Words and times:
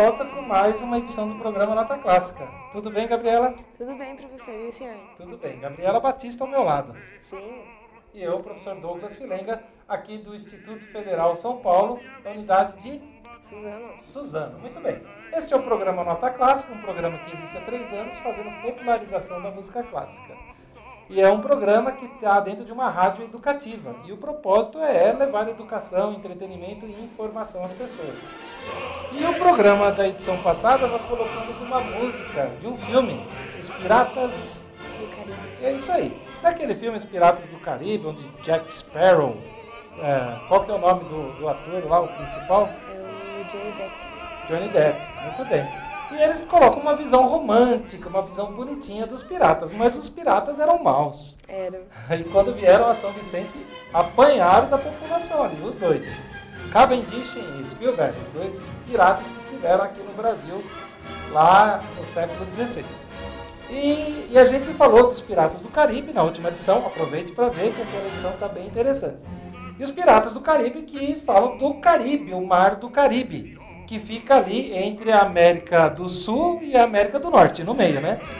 volta 0.00 0.24
com 0.24 0.40
mais 0.40 0.80
uma 0.80 0.96
edição 0.96 1.28
do 1.28 1.34
programa 1.34 1.74
Nota 1.74 1.98
Clássica. 1.98 2.48
Tudo 2.72 2.90
bem, 2.90 3.06
Gabriela? 3.06 3.54
Tudo 3.76 3.94
bem, 3.96 4.16
professor. 4.16 4.54
E 4.54 4.68
o 4.68 4.72
senhor? 4.72 4.96
Tudo 5.14 5.36
bem. 5.36 5.60
Gabriela 5.60 6.00
Batista 6.00 6.42
ao 6.42 6.48
meu 6.48 6.62
lado. 6.62 6.96
Sim. 7.20 7.66
E 8.14 8.22
eu, 8.22 8.40
professor 8.40 8.76
Douglas 8.76 9.16
Filenga, 9.16 9.62
aqui 9.86 10.16
do 10.16 10.34
Instituto 10.34 10.86
Federal 10.86 11.36
São 11.36 11.58
Paulo, 11.58 12.00
da 12.24 12.30
unidade 12.30 12.82
de 12.82 12.98
Suzano. 13.42 14.00
Suzano. 14.00 14.58
Muito 14.58 14.80
bem. 14.80 15.02
Este 15.34 15.52
é 15.52 15.56
o 15.58 15.62
programa 15.62 16.02
Nota 16.02 16.30
Clássica, 16.30 16.72
um 16.72 16.80
programa 16.80 17.18
que 17.18 17.32
existe 17.34 17.58
há 17.58 17.60
três 17.60 17.92
anos, 17.92 18.16
fazendo 18.20 18.50
popularização 18.62 19.42
da 19.42 19.50
música 19.50 19.82
clássica. 19.82 20.34
E 21.10 21.20
é 21.20 21.28
um 21.28 21.40
programa 21.40 21.90
que 21.90 22.04
está 22.06 22.38
dentro 22.38 22.64
de 22.64 22.70
uma 22.70 22.88
rádio 22.88 23.24
educativa. 23.24 23.96
E 24.04 24.12
o 24.12 24.16
propósito 24.16 24.78
é 24.78 25.12
levar 25.12 25.48
educação, 25.48 26.12
entretenimento 26.12 26.86
e 26.86 27.04
informação 27.04 27.64
às 27.64 27.72
pessoas. 27.72 28.16
E 29.12 29.24
o 29.24 29.34
programa 29.34 29.90
da 29.90 30.06
edição 30.06 30.40
passada, 30.40 30.86
nós 30.86 31.04
colocamos 31.04 31.60
uma 31.60 31.80
música 31.80 32.48
de 32.60 32.68
um 32.68 32.76
filme, 32.76 33.26
Os 33.58 33.68
Piratas. 33.70 34.70
Do 35.00 35.16
Caribe. 35.16 35.36
É 35.60 35.72
isso 35.72 35.90
aí. 35.90 36.16
Daquele 36.40 36.76
filme 36.76 36.96
Os 36.96 37.04
Piratas 37.04 37.48
do 37.48 37.58
Caribe, 37.58 38.06
onde 38.06 38.22
Jack 38.44 38.72
Sparrow. 38.72 39.36
é, 40.00 40.46
qual 40.46 40.64
que 40.64 40.70
é 40.70 40.74
o 40.74 40.78
nome 40.78 41.04
do, 41.06 41.32
do 41.32 41.48
ator 41.48 41.84
lá, 41.88 42.02
o 42.02 42.08
principal? 42.08 42.68
É 42.88 43.40
o 43.40 43.44
Johnny 43.50 43.72
Depp. 43.72 43.92
Johnny 44.46 44.68
Depp, 44.68 45.00
muito 45.24 45.44
bem. 45.48 45.89
E 46.12 46.22
eles 46.22 46.42
colocam 46.42 46.80
uma 46.80 46.96
visão 46.96 47.26
romântica, 47.26 48.08
uma 48.08 48.22
visão 48.22 48.52
bonitinha 48.52 49.06
dos 49.06 49.22
piratas, 49.22 49.70
mas 49.72 49.96
os 49.96 50.08
piratas 50.08 50.58
eram 50.58 50.82
maus. 50.82 51.36
Era. 51.46 51.82
E 52.10 52.24
quando 52.24 52.52
vieram 52.52 52.88
a 52.88 52.94
São 52.94 53.12
Vicente, 53.12 53.66
apanharam 53.92 54.68
da 54.68 54.78
população 54.78 55.44
ali, 55.44 55.62
os 55.62 55.76
dois. 55.76 56.18
Cavendish 56.72 57.36
e 57.36 57.66
Spielberg, 57.66 58.16
os 58.20 58.28
dois 58.28 58.72
piratas 58.86 59.28
que 59.28 59.38
estiveram 59.40 59.84
aqui 59.84 60.00
no 60.00 60.12
Brasil, 60.12 60.62
lá 61.32 61.80
no 61.98 62.06
século 62.06 62.50
XVI. 62.50 62.84
E, 63.70 64.28
e 64.32 64.38
a 64.38 64.44
gente 64.44 64.66
falou 64.74 65.06
dos 65.06 65.20
Piratas 65.20 65.62
do 65.62 65.68
Caribe 65.68 66.12
na 66.12 66.24
última 66.24 66.48
edição, 66.48 66.84
aproveite 66.84 67.32
para 67.32 67.48
ver 67.48 67.72
que 67.72 67.80
aquela 67.80 68.06
edição 68.06 68.32
está 68.32 68.48
bem 68.48 68.66
interessante. 68.66 69.18
E 69.78 69.82
os 69.82 69.90
Piratas 69.90 70.34
do 70.34 70.40
Caribe 70.40 70.82
que 70.82 71.14
falam 71.14 71.56
do 71.56 71.74
Caribe, 71.74 72.34
o 72.34 72.44
Mar 72.44 72.76
do 72.76 72.90
Caribe, 72.90 73.59
que 73.90 73.98
fica 73.98 74.36
ali 74.36 74.72
entre 74.72 75.10
a 75.10 75.22
América 75.22 75.88
do 75.88 76.08
Sul 76.08 76.60
e 76.62 76.76
a 76.76 76.84
América 76.84 77.18
do 77.18 77.28
Norte, 77.28 77.64
no 77.64 77.74
meio, 77.74 78.00
né? 78.00 78.20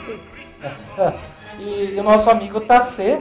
E, 1.58 1.94
e 1.94 2.00
o 2.00 2.02
nosso 2.02 2.30
amigo 2.30 2.58
Tacê, 2.60 3.20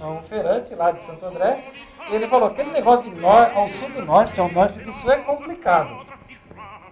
um 0.00 0.22
feirante 0.22 0.74
lá 0.74 0.92
de 0.92 1.02
Santo 1.02 1.26
André, 1.26 1.62
ele 2.10 2.26
falou: 2.26 2.48
aquele 2.48 2.70
negócio 2.70 3.10
de 3.10 3.20
nor 3.20 3.50
ao 3.54 3.68
sul 3.68 3.90
do 3.90 4.02
norte, 4.02 4.40
ao 4.40 4.50
norte 4.50 4.78
do 4.78 4.90
sul 4.92 5.12
é 5.12 5.18
complicado. 5.18 6.06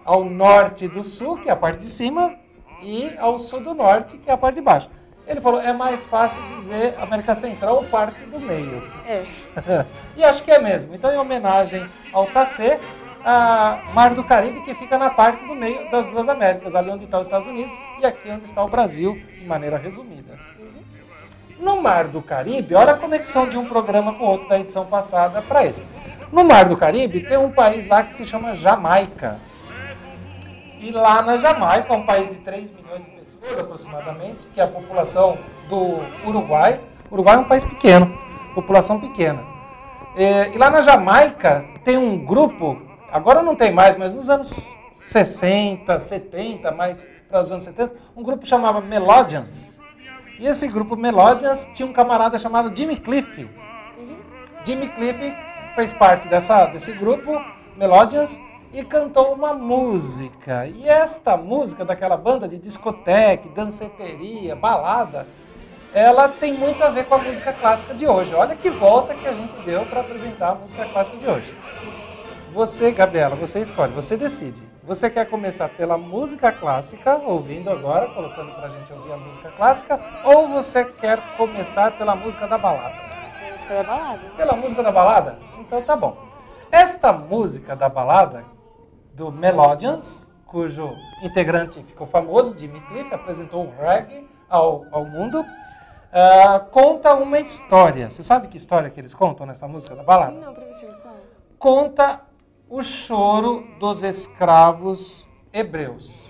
Ao 0.03 0.23
norte 0.25 0.87
do 0.87 1.01
sul, 1.01 1.37
que 1.37 1.49
é 1.49 1.53
a 1.53 1.55
parte 1.55 1.79
de 1.79 1.89
cima, 1.89 2.35
e 2.83 3.15
ao 3.17 3.39
sul 3.39 3.61
do 3.61 3.73
norte, 3.73 4.17
que 4.17 4.29
é 4.29 4.33
a 4.33 4.37
parte 4.37 4.55
de 4.55 4.61
baixo. 4.61 4.91
Ele 5.25 5.41
falou: 5.41 5.59
é 5.59 5.73
mais 5.73 6.05
fácil 6.05 6.43
dizer 6.57 6.93
América 6.99 7.33
Central 7.33 7.77
ou 7.77 7.85
parte 7.85 8.23
do 8.25 8.39
meio. 8.39 8.83
É. 9.07 9.23
e 10.15 10.23
acho 10.23 10.43
que 10.43 10.51
é 10.51 10.59
mesmo. 10.59 10.93
Então, 10.93 11.11
em 11.11 11.17
homenagem 11.17 11.89
ao 12.13 12.27
Tacê, 12.27 12.79
a 13.25 13.79
Mar 13.91 14.13
do 14.13 14.23
Caribe, 14.23 14.61
que 14.61 14.75
fica 14.75 14.99
na 14.99 15.09
parte 15.09 15.43
do 15.45 15.55
meio 15.55 15.89
das 15.89 16.05
duas 16.05 16.29
Américas, 16.29 16.75
ali 16.75 16.91
onde 16.91 17.05
está 17.05 17.19
os 17.19 17.25
Estados 17.25 17.47
Unidos 17.47 17.73
e 17.99 18.05
aqui 18.05 18.29
onde 18.29 18.45
está 18.45 18.63
o 18.63 18.69
Brasil, 18.69 19.19
de 19.39 19.45
maneira 19.45 19.77
resumida. 19.77 20.37
No 21.59 21.81
Mar 21.81 22.07
do 22.07 22.21
Caribe, 22.21 22.75
olha 22.75 22.91
a 22.91 22.97
conexão 22.97 23.49
de 23.49 23.57
um 23.57 23.65
programa 23.65 24.13
com 24.13 24.25
outro 24.25 24.47
da 24.47 24.59
edição 24.59 24.85
passada 24.85 25.41
para 25.41 25.65
esse. 25.65 25.85
No 26.31 26.43
Mar 26.43 26.65
do 26.65 26.77
Caribe 26.77 27.21
tem 27.21 27.37
um 27.37 27.51
país 27.51 27.87
lá 27.87 28.03
que 28.03 28.13
se 28.13 28.27
chama 28.27 28.53
Jamaica. 28.53 29.39
E 30.79 30.91
lá 30.91 31.23
na 31.23 31.37
Jamaica, 31.37 31.93
um 31.93 32.05
país 32.05 32.29
de 32.29 32.35
3 32.41 32.71
milhões 32.71 33.05
de 33.05 33.09
pessoas 33.09 33.57
aproximadamente, 33.57 34.45
que 34.53 34.61
é 34.61 34.63
a 34.63 34.67
população 34.67 35.37
do 35.67 35.99
Uruguai. 36.27 36.79
O 37.09 37.15
Uruguai 37.15 37.37
é 37.37 37.39
um 37.39 37.45
país 37.45 37.63
pequeno, 37.63 38.15
população 38.53 38.99
pequena. 38.99 39.41
É, 40.15 40.53
E 40.53 40.57
lá 40.57 40.69
na 40.69 40.81
Jamaica 40.81 41.65
tem 41.83 41.97
um 41.97 42.17
grupo, 42.17 42.81
agora 43.15 43.41
não 43.41 43.55
tem 43.55 43.71
mais, 43.71 43.95
mas 43.95 44.13
nos 44.13 44.29
anos 44.29 44.77
60, 44.91 45.97
70, 45.97 46.69
mais 46.71 47.09
para 47.29 47.39
os 47.39 47.49
anos 47.49 47.63
70, 47.63 47.93
um 48.13 48.21
grupo 48.21 48.45
chamava 48.45 48.81
Melodians. 48.81 49.77
E 50.37 50.45
esse 50.45 50.67
grupo 50.67 50.97
Melodians 50.97 51.71
tinha 51.73 51.87
um 51.87 51.93
camarada 51.93 52.37
chamado 52.37 52.75
Jimmy 52.75 52.97
Cliff. 52.97 53.49
Jimmy 54.65 54.89
Cliff 54.89 55.33
fez 55.75 55.93
parte 55.93 56.27
dessa, 56.27 56.65
desse 56.65 56.91
grupo, 56.91 57.41
Melodians, 57.77 58.37
e 58.73 58.83
cantou 58.83 59.33
uma 59.33 59.53
música. 59.53 60.67
E 60.67 60.85
esta 60.85 61.37
música 61.37 61.85
daquela 61.85 62.17
banda 62.17 62.49
de 62.49 62.57
discoteca, 62.57 63.47
danceteria, 63.47 64.57
balada, 64.57 65.25
ela 65.93 66.27
tem 66.27 66.51
muito 66.51 66.83
a 66.83 66.89
ver 66.89 67.05
com 67.05 67.15
a 67.15 67.19
música 67.19 67.53
clássica 67.53 67.93
de 67.93 68.05
hoje. 68.05 68.35
Olha 68.35 68.57
que 68.57 68.69
volta 68.69 69.13
que 69.13 69.25
a 69.25 69.31
gente 69.31 69.55
deu 69.61 69.85
para 69.85 70.01
apresentar 70.01 70.49
a 70.49 70.55
música 70.55 70.83
clássica 70.83 71.15
de 71.15 71.25
hoje. 71.25 71.55
Você, 72.55 72.89
Gabriela, 72.93 73.35
você 73.35 73.59
escolhe, 73.59 73.91
você 73.91 74.15
decide. 74.15 74.63
Você 74.81 75.09
quer 75.09 75.25
começar 75.25 75.67
pela 75.67 75.97
música 75.97 76.53
clássica, 76.53 77.17
ouvindo 77.17 77.69
agora, 77.69 78.07
colocando 78.07 78.53
para 78.53 78.67
a 78.67 78.69
gente 78.69 78.93
ouvir 78.93 79.11
a 79.11 79.17
música 79.17 79.51
clássica, 79.51 79.99
ou 80.23 80.47
você 80.47 80.85
quer 80.85 81.35
começar 81.35 81.97
pela 81.97 82.15
música 82.15 82.47
da 82.47 82.57
balada? 82.57 82.95
A 82.95 83.51
música 83.51 83.73
da 83.73 83.83
balada. 83.83 84.21
Pela 84.37 84.55
música 84.55 84.81
da 84.81 84.89
balada? 84.89 85.37
Então 85.59 85.81
tá 85.81 85.97
bom. 85.97 86.17
Esta 86.71 87.11
música 87.11 87.75
da 87.75 87.89
balada, 87.89 88.45
do 89.13 89.33
Melodians, 89.33 90.25
cujo 90.45 90.95
integrante 91.21 91.83
ficou 91.83 92.07
famoso, 92.07 92.57
Jimmy 92.57 92.79
Cliff, 92.87 93.13
apresentou 93.13 93.65
o 93.65 93.73
reggae 93.77 94.29
ao, 94.47 94.85
ao 94.93 95.03
mundo, 95.03 95.43
ah, 96.13 96.61
conta 96.71 97.15
uma 97.15 97.37
história. 97.37 98.09
Você 98.09 98.23
sabe 98.23 98.47
que 98.47 98.55
história 98.55 98.89
que 98.89 99.01
eles 99.01 99.13
contam 99.13 99.45
nessa 99.45 99.67
música 99.67 99.93
da 99.93 100.03
balada? 100.03 100.39
Não, 100.39 100.53
professor, 100.53 100.95
qual? 101.01 101.15
conta 101.65 102.21
o 102.69 102.83
choro 102.83 103.63
dos 103.79 104.03
escravos 104.03 105.29
hebreus. 105.53 106.25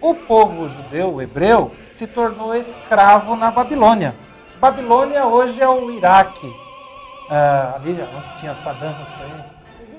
O 0.00 0.14
povo 0.14 0.68
judeu, 0.68 1.14
o 1.14 1.22
hebreu, 1.22 1.72
se 1.92 2.06
tornou 2.06 2.54
escravo 2.54 3.36
na 3.36 3.50
Babilônia. 3.50 4.14
Babilônia 4.60 5.26
hoje 5.26 5.60
é 5.62 5.68
o 5.68 5.90
Iraque, 5.90 6.52
ah, 7.30 7.74
ali 7.76 7.92
onde 7.92 8.40
tinha 8.40 8.54
Saddam 8.54 9.00
Hussein. 9.00 9.44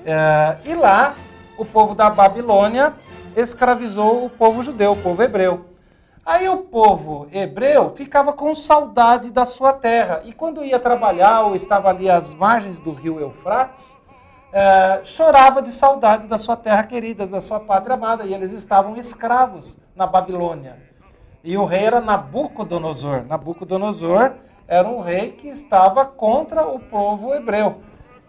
Ah, 0.06 0.56
e 0.64 0.74
lá, 0.74 1.14
o 1.58 1.64
povo 1.64 1.94
da 1.94 2.08
Babilônia 2.08 2.94
escravizou 3.36 4.24
o 4.24 4.30
povo 4.30 4.62
judeu, 4.62 4.92
o 4.92 4.96
povo 4.96 5.22
hebreu. 5.22 5.66
Aí 6.24 6.48
o 6.48 6.58
povo 6.58 7.28
hebreu 7.32 7.90
ficava 7.90 8.32
com 8.32 8.54
saudade 8.54 9.30
da 9.30 9.44
sua 9.44 9.72
terra. 9.72 10.22
E 10.24 10.32
quando 10.32 10.64
ia 10.64 10.78
trabalhar 10.78 11.42
ou 11.42 11.54
estava 11.54 11.90
ali 11.90 12.08
às 12.08 12.32
margens 12.32 12.80
do 12.80 12.92
rio 12.92 13.20
Eufrates, 13.20 13.98
eh, 14.56 15.00
chorava 15.02 15.60
de 15.60 15.72
saudade 15.72 16.28
da 16.28 16.38
sua 16.38 16.56
terra 16.56 16.84
querida, 16.84 17.26
da 17.26 17.40
sua 17.40 17.58
pátria 17.58 17.94
amada. 17.94 18.22
E 18.24 18.32
eles 18.32 18.52
estavam 18.52 18.96
escravos 18.96 19.80
na 19.96 20.06
Babilônia. 20.06 20.78
E 21.42 21.58
o 21.58 21.64
rei 21.64 21.84
era 21.86 22.00
Nabucodonosor. 22.00 23.24
Nabucodonosor 23.26 24.34
era 24.68 24.88
um 24.88 25.00
rei 25.00 25.32
que 25.32 25.48
estava 25.48 26.04
contra 26.04 26.68
o 26.68 26.78
povo 26.78 27.34
hebreu. 27.34 27.82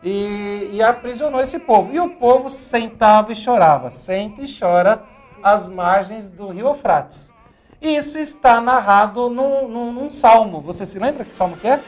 E, 0.04 0.72
e 0.74 0.82
aprisionou 0.82 1.42
esse 1.42 1.60
povo. 1.60 1.94
E 1.94 2.00
o 2.00 2.16
povo 2.16 2.50
sentava 2.50 3.32
e 3.32 3.36
chorava. 3.36 3.92
Senta 3.92 4.42
e 4.42 4.48
chora 4.52 5.04
às 5.44 5.70
margens 5.70 6.32
do 6.32 6.48
rio 6.48 6.70
Eufrates. 6.70 7.32
E 7.80 7.96
isso 7.96 8.18
está 8.18 8.60
narrado 8.60 9.30
num, 9.30 9.68
num, 9.68 9.94
num 9.94 10.10
salmo. 10.10 10.60
Você 10.62 10.88
se 10.88 10.98
lembra 10.98 11.24
que 11.24 11.36
salmo 11.36 11.56
que 11.56 11.68
é? 11.68 11.80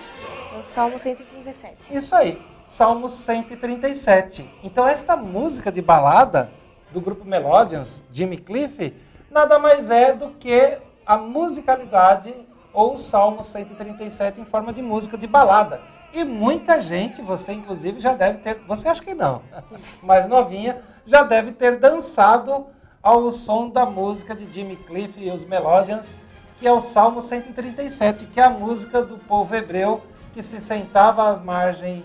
É 0.56 0.60
o 0.60 0.64
Salmo 0.64 1.00
137. 1.00 1.96
Isso 1.96 2.16
aí, 2.16 2.40
Salmo 2.68 3.08
137. 3.08 4.54
Então, 4.62 4.86
esta 4.86 5.16
música 5.16 5.72
de 5.72 5.82
balada 5.82 6.52
do 6.92 7.00
grupo 7.00 7.24
Melodians, 7.24 8.04
Jimmy 8.12 8.36
Cliff, 8.36 8.94
nada 9.32 9.58
mais 9.58 9.90
é 9.90 10.12
do 10.12 10.32
que 10.32 10.78
a 11.06 11.16
musicalidade 11.16 12.36
ou 12.74 12.96
o 12.96 12.98
Salmo 12.98 13.42
137 13.42 14.42
em 14.42 14.46
forma 14.46 14.74
de 14.74 14.82
música 14.82 15.18
de 15.18 15.26
balada. 15.26 15.80
E 16.12 16.26
muita 16.26 16.82
gente, 16.82 17.22
você 17.22 17.54
inclusive 17.54 18.02
já 18.02 18.14
deve 18.14 18.40
ter, 18.40 18.60
você 18.68 18.90
acha 18.90 19.02
que 19.02 19.14
não, 19.14 19.42
mais 20.04 20.28
novinha, 20.28 20.82
já 21.06 21.24
deve 21.24 21.54
ter 21.54 21.80
dançado 21.80 22.68
ao 23.02 23.32
som 23.32 23.70
da 23.70 23.86
música 23.86 24.36
de 24.36 24.46
Jimmy 24.52 24.76
Cliff 24.76 25.18
e 25.18 25.32
os 25.32 25.46
Melodians, 25.46 26.14
que 26.60 26.68
é 26.68 26.72
o 26.72 26.82
Salmo 26.82 27.22
137, 27.22 28.26
que 28.26 28.42
é 28.42 28.44
a 28.44 28.50
música 28.50 29.02
do 29.02 29.18
povo 29.18 29.56
hebreu 29.56 30.02
que 30.34 30.44
se 30.44 30.60
sentava 30.60 31.32
às 31.32 31.42
margens 31.42 32.04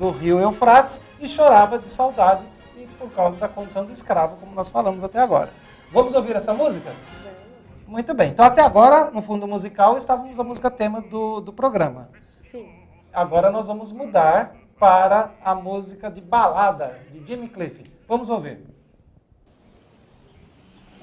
do 0.00 0.10
rio 0.10 0.40
Eufrates 0.40 1.02
e 1.20 1.28
chorava 1.28 1.78
de 1.78 1.86
saudade 1.90 2.46
e 2.74 2.86
por 2.98 3.10
causa 3.10 3.36
da 3.38 3.46
condição 3.46 3.84
de 3.84 3.92
escravo, 3.92 4.38
como 4.38 4.54
nós 4.54 4.70
falamos 4.70 5.04
até 5.04 5.20
agora. 5.20 5.50
Vamos 5.92 6.14
ouvir 6.14 6.34
essa 6.34 6.54
música? 6.54 6.90
Vamos. 7.22 7.84
Muito 7.86 8.14
bem. 8.14 8.30
Então, 8.30 8.44
até 8.46 8.62
agora, 8.62 9.10
no 9.10 9.20
fundo 9.20 9.46
musical, 9.46 9.98
estávamos 9.98 10.40
a 10.40 10.44
música 10.44 10.70
tema 10.70 11.02
do, 11.02 11.40
do 11.40 11.52
programa. 11.52 12.08
Sim. 12.46 12.66
Agora 13.12 13.50
nós 13.50 13.66
vamos 13.66 13.92
mudar 13.92 14.54
para 14.78 15.32
a 15.44 15.54
música 15.54 16.10
de 16.10 16.22
balada 16.22 16.98
de 17.12 17.22
Jimmy 17.26 17.48
Cliff. 17.48 17.84
Vamos 18.08 18.30
ouvir. 18.30 18.64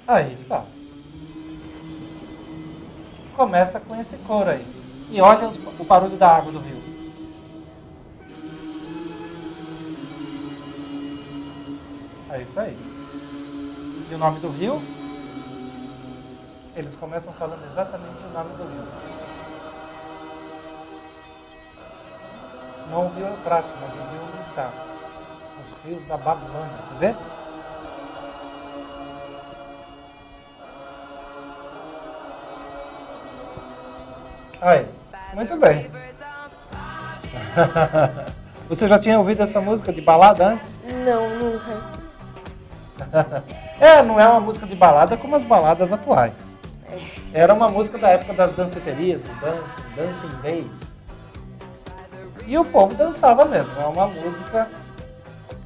Aí 0.07 0.33
está. 0.33 0.63
Começa 3.35 3.79
com 3.79 3.95
esse 3.95 4.17
coro 4.19 4.49
aí. 4.49 4.65
E 5.11 5.21
olha 5.21 5.47
os- 5.49 5.79
o 5.79 5.83
barulho 5.83 6.17
da 6.17 6.35
água 6.37 6.51
do 6.51 6.57
rio. 6.59 6.86
É 12.37 12.41
isso 12.43 12.59
aí. 12.59 12.77
E 14.11 14.13
o 14.13 14.17
nome 14.19 14.39
do 14.39 14.49
rio? 14.49 14.79
Eles 16.75 16.93
começam 16.93 17.33
falando 17.33 17.65
exatamente 17.65 18.23
o 18.25 18.29
nome 18.29 18.49
do 18.51 18.63
rio. 18.63 18.87
Não 22.91 23.07
o 23.07 23.09
rio 23.15 23.25
Eufrates, 23.25 23.71
mas 23.81 23.91
o 23.91 23.95
rio 24.11 24.21
onde 24.31 24.41
está. 24.47 24.69
Os 25.65 25.73
rios 25.83 26.05
da 26.05 26.15
Babilônia. 26.15 26.69
Quer 26.99 26.99
ver? 26.99 27.15
Aí, 34.61 34.87
muito 35.33 35.57
bem. 35.57 35.91
Você 38.69 38.87
já 38.87 38.99
tinha 38.99 39.17
ouvido 39.17 39.41
essa 39.41 39.59
música 39.59 39.91
de 39.91 40.01
balada 40.01 40.49
antes? 40.49 40.76
É, 43.79 44.01
não 44.01 44.19
é 44.19 44.27
uma 44.27 44.39
música 44.39 44.65
de 44.65 44.75
balada 44.75 45.15
como 45.15 45.35
as 45.35 45.43
baladas 45.43 45.93
atuais. 45.93 46.57
Era 47.31 47.53
uma 47.53 47.69
música 47.69 47.97
da 47.97 48.09
época 48.09 48.33
das 48.33 48.51
danceterias, 48.51 49.21
os 49.21 49.37
dancing, 49.37 49.81
dancing 49.95 50.41
days. 50.41 50.93
E 52.47 52.57
o 52.57 52.65
povo 52.65 52.95
dançava 52.95 53.45
mesmo. 53.45 53.79
É 53.79 53.85
uma 53.85 54.07
música 54.07 54.67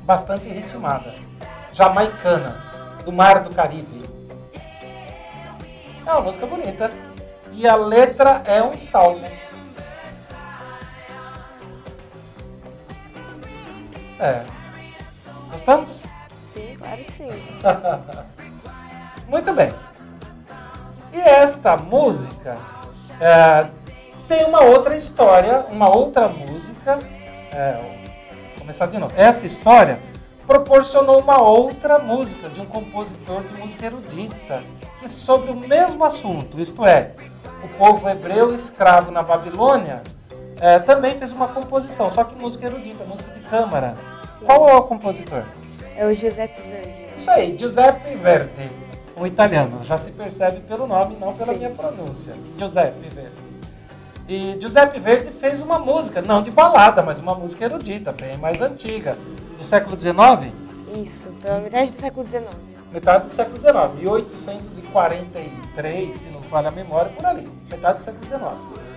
bastante 0.03 0.49
ritmada. 0.49 1.13
Jamaicana, 1.73 2.61
do 3.05 3.13
Mar 3.13 3.43
do 3.43 3.55
Caribe. 3.55 4.03
É 6.05 6.11
uma 6.11 6.21
música 6.21 6.45
bonita. 6.45 6.91
E 7.53 7.65
a 7.65 7.75
letra 7.75 8.41
é 8.43 8.61
um 8.61 8.77
salmo. 8.77 9.25
É. 14.19 14.43
Gostamos? 15.51 16.03
Sim, 16.53 16.75
claro 16.77 17.03
que 17.03 17.11
sim. 17.11 17.27
Muito 19.27 19.53
bem. 19.53 19.73
E 21.13 21.19
esta 21.19 21.77
música 21.77 22.57
é, 23.19 23.67
tem 24.27 24.45
uma 24.45 24.63
outra 24.63 24.95
história, 24.95 25.65
uma 25.69 25.89
outra 25.89 26.27
música. 26.27 26.99
é, 27.51 27.73
vou 28.53 28.59
começar 28.59 28.87
de 28.87 28.97
novo. 28.97 29.13
Essa 29.15 29.45
história 29.45 29.99
proporcionou 30.47 31.19
uma 31.19 31.41
outra 31.41 31.99
música 31.99 32.49
de 32.49 32.59
um 32.59 32.65
compositor 32.65 33.41
de 33.43 33.53
música 33.53 33.85
erudita, 33.85 34.63
que 34.99 35.07
sobre 35.07 35.51
o 35.51 35.55
mesmo 35.55 36.03
assunto, 36.03 36.59
isto 36.59 36.85
é, 36.85 37.11
o 37.63 37.67
povo 37.77 38.09
hebreu 38.09 38.53
escravo 38.53 39.11
na 39.11 39.23
Babilônia, 39.23 40.01
é, 40.59 40.79
também 40.79 41.15
fez 41.15 41.31
uma 41.31 41.47
composição, 41.47 42.09
só 42.09 42.23
que 42.23 42.35
música 42.35 42.65
erudita, 42.65 43.03
música 43.03 43.31
de 43.31 43.39
câmara. 43.39 43.95
Sim. 44.39 44.45
Qual 44.45 44.69
é 44.69 44.75
o 44.75 44.83
compositor? 44.83 45.43
É 46.01 46.05
o 46.07 46.13
Giuseppe 46.15 46.59
Verdi. 46.63 47.05
Isso 47.15 47.29
aí, 47.29 47.55
Giuseppe 47.55 48.15
Verdi, 48.15 48.71
um 49.15 49.27
italiano. 49.27 49.85
Já 49.85 49.99
se 49.99 50.09
percebe 50.09 50.61
pelo 50.61 50.87
nome, 50.87 51.15
não 51.15 51.31
pela 51.31 51.53
Sim. 51.53 51.59
minha 51.59 51.69
pronúncia. 51.69 52.33
Giuseppe 52.57 53.07
Verdi. 53.07 53.29
E 54.27 54.57
Giuseppe 54.59 54.99
Verdi 54.99 55.29
fez 55.29 55.61
uma 55.61 55.77
música, 55.77 56.19
não 56.19 56.41
de 56.41 56.49
balada, 56.49 57.03
mas 57.03 57.19
uma 57.19 57.35
música 57.35 57.65
erudita, 57.65 58.11
bem 58.11 58.35
mais 58.37 58.59
antiga, 58.63 59.15
do 59.55 59.63
século 59.63 59.95
XIX, 59.95 60.51
Isso, 61.05 61.29
pela 61.39 61.59
metade 61.59 61.91
do 61.91 61.99
século 61.99 62.25
XIX. 62.25 62.45
metade 62.91 63.27
do 63.27 63.35
século 63.35 63.57
XIX, 63.57 63.75
1843, 63.99 66.17
se 66.17 66.29
não 66.29 66.41
falha 66.41 66.69
a 66.69 66.71
memória, 66.71 67.11
por 67.11 67.27
ali, 67.27 67.47
metade 67.69 67.99
do 67.99 68.03
século 68.03 68.25
XIX. 68.25 68.41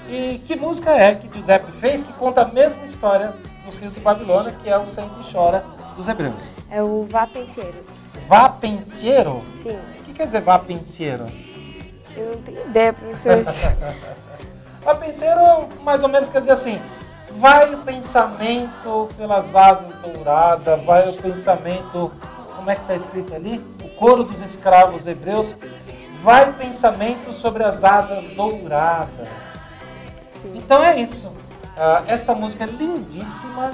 E 0.08 0.38
que 0.46 0.56
música 0.56 0.90
é 0.90 1.14
que 1.14 1.28
Giuseppe 1.30 1.70
fez 1.72 2.02
que 2.02 2.14
conta 2.14 2.40
a 2.40 2.48
mesma 2.48 2.86
história 2.86 3.34
dos 3.66 3.76
rios 3.76 3.92
de 3.92 4.00
Babilônia, 4.00 4.52
que 4.52 4.70
é 4.70 4.78
o 4.78 4.86
Sente 4.86 5.20
e 5.20 5.24
Chora 5.30 5.73
dos 5.96 6.08
Hebreus? 6.08 6.50
É 6.70 6.82
o 6.82 7.06
Vá 7.08 7.26
Penseiro. 7.26 7.84
Vá 8.28 8.48
penseiro? 8.48 9.42
Sim. 9.62 9.78
O 10.00 10.02
que 10.04 10.14
quer 10.14 10.26
dizer 10.26 10.40
vá 10.40 10.58
penseiro? 10.58 11.26
Eu 12.16 12.32
não 12.32 12.42
tenho 12.42 12.66
ideia, 12.66 12.92
professor. 12.92 13.44
Vá 14.82 14.94
penseiro 14.94 15.68
mais 15.82 16.02
ou 16.02 16.08
menos 16.08 16.28
quer 16.28 16.40
dizer 16.40 16.52
assim, 16.52 16.78
vai 17.38 17.74
o 17.74 17.78
pensamento 17.78 19.08
pelas 19.16 19.56
asas 19.56 19.94
douradas, 19.96 20.84
vai 20.84 21.08
o 21.08 21.14
pensamento, 21.14 22.12
como 22.54 22.70
é 22.70 22.74
que 22.74 22.82
está 22.82 22.94
escrito 22.94 23.34
ali? 23.34 23.64
O 23.82 23.88
coro 23.96 24.24
dos 24.24 24.42
escravos 24.42 25.06
hebreus, 25.06 25.56
vai 26.22 26.50
o 26.50 26.52
pensamento 26.52 27.32
sobre 27.32 27.64
as 27.64 27.82
asas 27.82 28.28
douradas. 28.34 29.68
Sim. 30.42 30.52
Então 30.54 30.82
é 30.82 31.00
isso. 31.00 31.32
Ah, 31.78 32.02
esta 32.06 32.34
música 32.34 32.66
lindíssima 32.66 33.72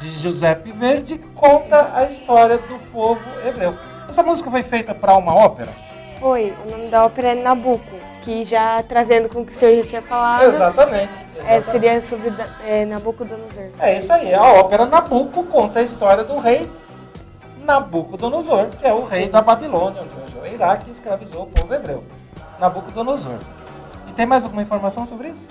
de 0.00 0.08
Giuseppe 0.18 0.72
Verdi 0.72 1.18
conta 1.34 1.92
a 1.94 2.04
história 2.04 2.56
do 2.56 2.78
povo 2.90 3.20
hebreu. 3.46 3.76
Essa 4.08 4.22
música 4.22 4.50
foi 4.50 4.62
feita 4.62 4.94
para 4.94 5.14
uma 5.14 5.34
ópera? 5.34 5.70
Foi, 6.18 6.54
o 6.66 6.70
nome 6.70 6.88
da 6.88 7.04
ópera 7.04 7.28
é 7.28 7.34
Nabucco, 7.34 7.96
que 8.22 8.44
já 8.44 8.82
trazendo 8.82 9.28
com 9.28 9.42
o 9.42 9.46
que 9.46 9.52
o 9.52 9.54
senhor 9.54 9.82
já 9.82 9.88
tinha 9.88 10.02
falado, 10.02 10.44
Exatamente. 10.44 11.12
é, 11.46 11.56
exatamente. 11.56 11.66
seria 11.66 12.00
sobre 12.00 12.32
é, 12.66 12.84
Nabucodonosor. 12.86 13.70
É 13.78 13.96
isso 13.96 14.12
aí, 14.12 14.34
a 14.34 14.42
ópera 14.42 14.86
Nabucco 14.86 15.44
conta 15.44 15.80
a 15.80 15.82
história 15.82 16.24
do 16.24 16.38
rei 16.38 16.68
Nabucodonosor, 17.64 18.66
que 18.70 18.86
é 18.86 18.92
o 18.92 19.04
rei 19.04 19.28
da 19.28 19.40
Babilônia, 19.42 20.02
onde 20.02 20.38
é 20.38 20.42
o 20.42 20.54
Iraque, 20.54 20.88
e 20.88 20.92
escravizou 20.92 21.42
o 21.42 21.46
povo 21.46 21.72
hebreu. 21.74 22.02
Nabucodonosor. 22.58 23.38
E 24.08 24.12
tem 24.12 24.26
mais 24.26 24.44
alguma 24.44 24.62
informação 24.62 25.06
sobre 25.06 25.28
isso? 25.28 25.46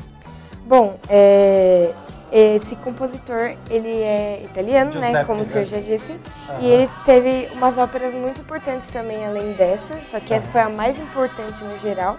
Bom, 0.65 0.95
é, 1.07 1.93
esse 2.31 2.75
compositor, 2.77 3.55
ele 3.69 4.01
é 4.01 4.41
italiano, 4.43 4.91
né, 4.99 5.07
Giuseppe 5.07 5.25
como 5.25 5.41
o 5.41 5.45
senhor 5.45 5.65
Verdi. 5.65 5.89
já 5.89 5.97
disse, 5.97 6.19
Aham. 6.49 6.59
e 6.61 6.67
ele 6.67 6.89
teve 7.05 7.49
umas 7.53 7.77
óperas 7.77 8.13
muito 8.13 8.41
importantes 8.41 8.91
também 8.91 9.25
além 9.25 9.53
dessa, 9.53 9.95
só 10.09 10.19
que 10.19 10.33
essa 10.33 10.47
foi 10.49 10.61
a 10.61 10.69
mais 10.69 10.99
importante 10.99 11.63
no 11.63 11.77
geral, 11.79 12.17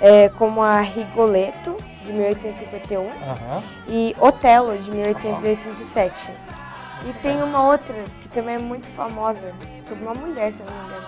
é, 0.00 0.28
como 0.30 0.62
a 0.62 0.80
Rigoletto, 0.80 1.76
de 2.04 2.12
1851, 2.12 3.00
Aham. 3.08 3.62
e 3.88 4.14
Otelo, 4.20 4.76
de 4.78 4.90
1887. 4.90 6.30
E 7.08 7.12
tem 7.14 7.42
uma 7.42 7.62
outra 7.64 7.94
que 8.22 8.28
também 8.28 8.54
é 8.56 8.58
muito 8.58 8.86
famosa, 8.88 9.52
sobre 9.86 10.04
uma 10.04 10.14
mulher, 10.14 10.52
se 10.52 10.60
eu 10.60 10.66
não 10.66 10.72
me 10.72 10.86
engano. 10.86 11.06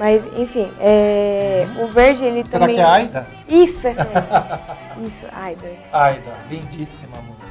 Mas, 0.00 0.24
enfim, 0.34 0.72
é, 0.80 1.66
o 1.78 1.86
Verde, 1.86 2.24
ele 2.24 2.42
Será 2.46 2.60
também... 2.60 2.76
que 2.76 2.80
é 2.80 2.84
Aida? 2.86 3.26
Isso, 3.46 3.86
essa 3.86 4.02
mesmo. 4.02 4.30
Isso, 5.06 5.26
Aida. 5.30 5.68
Aida, 5.92 6.32
lindíssima 6.48 7.18
música. 7.18 7.46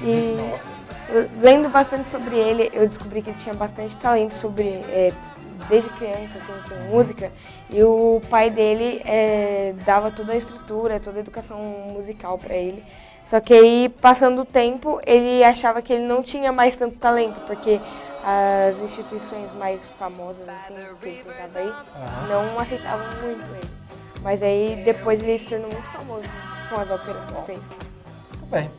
Lindíssima 0.00 0.60
E- 1.10 1.28
Lendo 1.42 1.68
bastante 1.68 2.08
sobre 2.08 2.36
ele, 2.36 2.70
eu 2.72 2.88
descobri 2.88 3.20
que 3.20 3.28
ele 3.28 3.38
tinha 3.38 3.54
bastante 3.54 3.98
talento 3.98 4.32
sobre 4.32 4.66
é, 4.66 5.12
desde 5.68 5.90
criança, 5.90 6.38
assim, 6.38 6.54
com 6.70 6.74
música. 6.90 7.30
E 7.68 7.82
o 7.82 8.22
pai 8.30 8.48
dele 8.48 9.02
é, 9.04 9.74
dava 9.84 10.10
toda 10.10 10.32
a 10.32 10.36
estrutura, 10.36 10.98
toda 10.98 11.18
a 11.18 11.20
educação 11.20 11.58
musical 11.92 12.38
para 12.38 12.54
ele. 12.54 12.82
Só 13.22 13.40
que 13.40 13.52
aí, 13.52 13.90
passando 14.00 14.40
o 14.40 14.44
tempo, 14.46 15.02
ele 15.06 15.44
achava 15.44 15.82
que 15.82 15.92
ele 15.92 16.06
não 16.06 16.22
tinha 16.22 16.50
mais 16.50 16.74
tanto 16.76 16.96
talento, 16.96 17.38
porque 17.46 17.78
as 18.28 18.76
instituições 18.78 19.50
mais 19.54 19.86
famosas, 19.86 20.46
assim, 20.46 20.74
que 21.00 21.08
ele 21.08 21.24
tentava 21.24 21.62
ir, 21.62 21.74
não 22.28 22.60
aceitavam 22.60 23.06
muito 23.22 23.50
ele. 23.50 23.70
Mas 24.22 24.42
aí, 24.42 24.82
depois 24.84 25.22
ele 25.22 25.38
se 25.38 25.46
tornou 25.46 25.70
muito 25.70 25.88
famoso 25.88 26.28
com 26.68 26.80
as 26.80 26.90
óperas 26.90 27.24
que 27.24 27.32
ele 27.32 27.42
fez. 27.46 27.60
Muito 28.32 28.46
bem. 28.50 28.70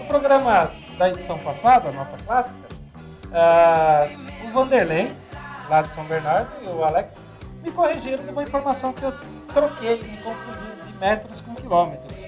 No 0.00 0.04
programa 0.06 0.70
da 0.98 1.08
edição 1.08 1.38
passada, 1.38 1.90
Nota 1.92 2.18
Clássica, 2.26 2.68
ah, 3.32 4.06
o 4.44 4.52
Vanderlei, 4.52 5.10
lá 5.70 5.80
de 5.80 5.92
São 5.92 6.04
Bernardo, 6.04 6.50
e 6.62 6.68
o 6.68 6.84
Alex 6.84 7.26
me 7.62 7.70
corrigiram 7.70 8.22
de 8.22 8.30
uma 8.30 8.42
informação 8.42 8.92
que 8.92 9.02
eu 9.02 9.14
troquei, 9.54 9.96
me 10.02 10.16
confundi 10.18 10.86
de 10.86 10.98
metros 10.98 11.40
com 11.40 11.54
quilômetros. 11.54 12.26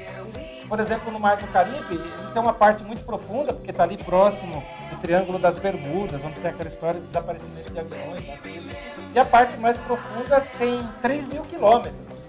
Por 0.73 0.81
exemplo, 0.81 1.13
no 1.13 1.21
Mar 1.21 1.37
do 1.37 1.47
Caribe, 1.49 1.97
ele 1.97 2.33
tem 2.33 2.41
uma 2.41 2.55
parte 2.55 2.83
muito 2.83 3.05
profunda, 3.05 3.53
porque 3.53 3.71
está 3.71 3.83
ali 3.83 3.99
próximo 3.99 4.65
do 4.89 4.97
Triângulo 5.03 5.39
das 5.39 5.59
Bermudas, 5.59 6.25
onde 6.25 6.41
tem 6.41 6.51
aquela 6.51 6.67
história 6.67 6.99
de 6.99 7.05
desaparecimento 7.05 7.71
de 7.71 7.79
aviões, 7.79 8.27
navios. 8.27 8.67
E 9.15 9.19
a 9.19 9.25
parte 9.27 9.55
mais 9.59 9.77
profunda 9.77 10.41
tem 10.59 10.89
3 11.03 11.27
mil 11.27 11.43
quilômetros. 11.43 12.27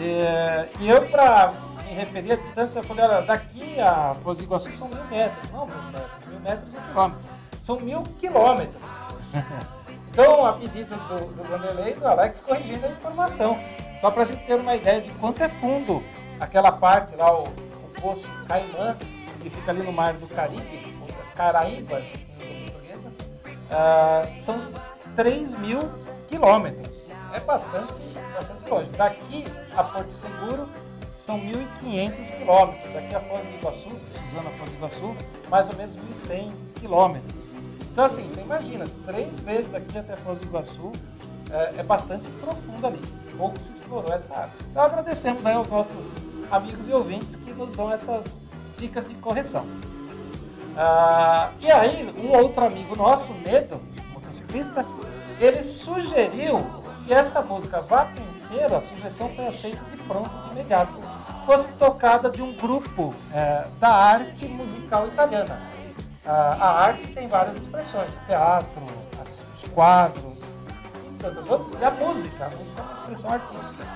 É, 0.00 0.66
E 0.80 0.88
eu, 0.88 1.06
para 1.06 1.54
me 1.86 1.94
referir 1.94 2.32
à 2.32 2.34
distância, 2.34 2.80
eu 2.80 2.82
falei, 2.82 3.04
olha, 3.04 3.22
daqui 3.22 3.78
a 3.78 4.16
Foz 4.24 4.38
do 4.38 4.42
Iguaçu 4.42 4.72
são 4.72 4.88
mil 4.88 5.04
metros. 5.04 5.52
Não 5.52 5.64
mil 5.64 5.92
metros, 5.92 6.26
mil 6.26 6.40
metros 6.40 6.74
é 6.74 6.78
um 6.80 6.88
quilômetro. 6.88 7.22
São 7.60 7.78
mil 7.78 8.02
quilômetros. 8.18 8.82
então, 10.10 10.44
a 10.44 10.54
pedido 10.54 10.96
do, 10.96 11.18
do 11.36 12.00
do 12.00 12.08
Alex, 12.08 12.40
corrigindo 12.40 12.84
a 12.84 12.88
informação. 12.88 13.56
Só 14.00 14.10
para 14.10 14.22
a 14.22 14.24
gente 14.24 14.44
ter 14.44 14.56
uma 14.56 14.74
ideia 14.74 15.00
de 15.00 15.12
quanto 15.12 15.40
é 15.40 15.48
fundo 15.48 16.02
aquela 16.44 16.70
parte 16.70 17.16
lá, 17.16 17.32
o, 17.32 17.44
o 17.44 18.00
Poço 18.00 18.28
Caimã, 18.46 18.96
que 19.40 19.50
fica 19.50 19.70
ali 19.70 19.82
no 19.82 19.92
Mar 19.92 20.14
do 20.14 20.26
Caribe, 20.28 20.94
Caraíbas, 21.34 22.04
em 22.40 22.70
portuguesa. 22.70 23.12
Ah, 23.70 24.22
são 24.38 24.68
3 25.16 25.56
mil 25.56 25.80
quilômetros. 26.28 27.08
É 27.32 27.40
bastante, 27.40 28.00
bastante 28.32 28.68
longe. 28.68 28.90
Daqui 28.90 29.44
a 29.76 29.82
Porto 29.82 30.10
Seguro 30.12 30.68
são 31.12 31.40
1.500 31.40 32.38
quilômetros. 32.38 32.92
Daqui 32.92 33.14
a 33.14 33.20
Foz 33.20 33.44
do 33.44 33.54
Iguaçu, 33.54 33.90
Suzana 33.90 34.50
Foz 34.50 34.70
do 34.70 34.76
Iguaçu, 34.76 35.16
mais 35.50 35.68
ou 35.68 35.76
menos 35.76 35.96
1.100 35.96 36.52
quilômetros. 36.76 37.52
Então, 37.90 38.04
assim, 38.04 38.22
você 38.28 38.40
imagina, 38.40 38.86
três 39.06 39.40
vezes 39.40 39.70
daqui 39.70 39.98
até 39.98 40.14
Foz 40.14 40.38
do 40.38 40.44
Iguaçu 40.44 40.92
é, 41.50 41.80
é 41.80 41.82
bastante 41.82 42.28
profundo 42.40 42.86
ali. 42.86 43.00
Pouco 43.36 43.58
se 43.58 43.72
explorou 43.72 44.12
essa 44.12 44.34
área. 44.34 44.52
Então, 44.70 44.82
agradecemos 44.82 45.44
aí 45.44 45.54
aos 45.54 45.68
nossos 45.68 46.14
amigos 46.50 46.88
e 46.88 46.92
ouvintes 46.92 47.36
que 47.36 47.52
nos 47.52 47.72
dão 47.72 47.92
essas 47.92 48.40
dicas 48.78 49.06
de 49.06 49.14
correção. 49.14 49.66
Ah, 50.76 51.50
e 51.60 51.70
aí, 51.70 52.12
um 52.16 52.30
outro 52.36 52.64
amigo 52.64 52.96
nosso, 52.96 53.32
Nedo, 53.34 53.80
motociclista, 54.12 54.84
ele 55.40 55.62
sugeriu 55.62 56.58
que 57.04 57.12
esta 57.12 57.42
música 57.42 57.80
Vá 57.80 58.06
Penseiro, 58.06 58.76
a 58.76 58.80
sugestão 58.80 59.28
foi 59.34 59.46
aceita 59.46 59.82
de 59.90 59.96
pronto, 60.04 60.30
de 60.30 60.52
imediato, 60.52 60.94
fosse 61.44 61.68
tocada 61.72 62.30
de 62.30 62.40
um 62.40 62.52
grupo 62.54 63.12
é, 63.32 63.66
da 63.78 63.90
arte 63.90 64.46
musical 64.46 65.06
italiana. 65.08 65.60
Ah, 66.24 66.56
a 66.58 66.84
arte 66.86 67.08
tem 67.08 67.26
várias 67.26 67.56
expressões, 67.56 68.10
teatro, 68.26 68.82
os 69.54 69.68
quadros 69.70 70.53
tantas 71.24 71.48
outras, 71.48 71.80
e 71.80 71.84
a 71.84 71.90
música, 71.90 72.44
a 72.44 72.50
música 72.50 72.80
é 72.80 72.82
uma 72.82 72.94
expressão 72.94 73.32
artística. 73.32 73.86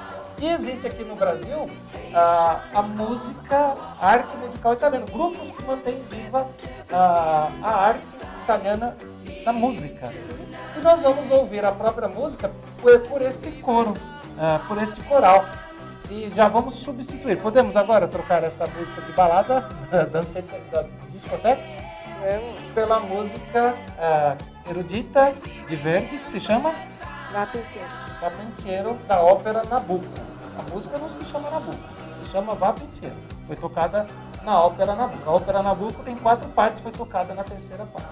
E 0.40 0.46
existe 0.46 0.86
aqui 0.86 1.04
no 1.04 1.16
Brasil 1.16 1.68
a, 2.14 2.60
a 2.72 2.82
música, 2.82 3.74
a 4.00 4.06
arte 4.06 4.36
musical 4.36 4.72
italiana, 4.72 5.04
grupos 5.06 5.50
que 5.50 5.62
mantêm 5.64 5.98
viva 6.00 6.46
a, 6.90 7.50
a 7.62 7.86
arte 7.88 8.06
italiana 8.44 8.96
da 9.44 9.52
música. 9.52 10.12
E 10.76 10.80
nós 10.80 11.02
vamos 11.02 11.30
ouvir 11.30 11.64
a 11.64 11.72
própria 11.72 12.08
música 12.08 12.50
por, 12.80 13.00
por 13.00 13.20
este 13.20 13.50
coro, 13.60 13.90
uh, 13.90 14.66
por 14.66 14.80
este 14.80 15.02
coral. 15.02 15.44
E 16.08 16.30
já 16.34 16.48
vamos 16.48 16.76
substituir. 16.76 17.38
Podemos 17.42 17.76
agora 17.76 18.08
trocar 18.08 18.42
essa 18.42 18.66
música 18.68 19.02
de 19.02 19.12
balada 19.12 19.68
da, 19.90 20.04
da 20.04 20.88
discotex 21.10 21.60
pela 22.74 23.00
música 23.00 23.74
uh, 23.98 24.70
erudita 24.70 25.34
de 25.68 25.76
verde, 25.76 26.18
que 26.18 26.30
se 26.30 26.40
chama? 26.40 26.74
La 27.32 27.46
Pensiero. 27.46 27.88
Vá 28.20 28.30
Pensiero, 28.30 28.98
da 29.06 29.20
ópera 29.20 29.62
Nabucco. 29.68 30.06
A 30.58 30.74
música 30.74 30.98
não 30.98 31.10
se 31.10 31.24
chama 31.26 31.50
Nabucco, 31.50 31.88
se 32.24 32.30
chama 32.32 32.54
Vá 32.54 32.72
Pensiero. 32.72 33.14
Foi 33.46 33.54
tocada 33.54 34.08
na 34.42 34.58
ópera 34.60 34.94
Nabucco. 34.94 35.28
A 35.28 35.32
ópera 35.34 35.62
Nabucco 35.62 36.02
tem 36.02 36.16
quatro 36.16 36.48
partes, 36.48 36.80
foi 36.80 36.90
tocada 36.90 37.34
na 37.34 37.44
terceira 37.44 37.84
parte. 37.84 38.08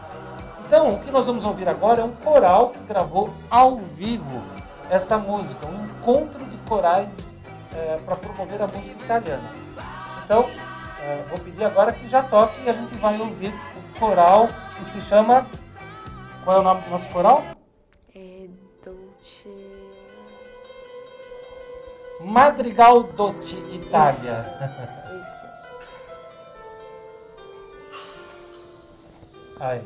Então, 0.67 0.91
o 0.91 0.99
que 1.01 1.11
nós 1.11 1.27
vamos 1.27 1.45
ouvir 1.45 1.69
agora 1.69 2.03
é 2.03 2.05
um 2.05 2.13
coral 2.13 2.71
que 2.71 2.81
gravou 2.81 3.33
ao 3.49 3.79
vivo 3.79 4.43
esta 4.91 5.17
música, 5.17 5.67
um 5.67 5.87
encontro 5.87 6.45
de 6.45 6.57
corais 6.69 7.37
é, 7.73 7.99
para 8.05 8.17
promover 8.17 8.61
a 8.61 8.67
música 8.67 9.03
italiana. 9.03 9.51
Então, 10.25 10.51
é, 11.01 11.25
vou 11.31 11.39
pedir 11.39 11.65
agora 11.65 11.93
que 11.93 12.09
já 12.09 12.23
toque 12.23 12.63
e 12.65 12.69
a 12.69 12.73
gente 12.73 12.95
vai 12.97 13.19
ouvir 13.19 13.55
o 13.77 13.99
coral 13.99 14.49
que 14.77 14.91
se 14.91 15.01
chama. 15.03 15.47
Qual 16.45 16.57
é 16.57 16.61
o 16.61 16.63
nome 16.63 16.83
do 16.83 16.91
nosso 16.91 17.09
coral? 17.09 17.56
Madrigal 22.21 23.03
Dotti 23.03 23.57
Itália. 23.73 24.15
Isso. 25.23 25.47
Aí. 29.61 29.83